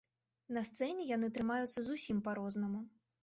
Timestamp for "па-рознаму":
2.29-2.81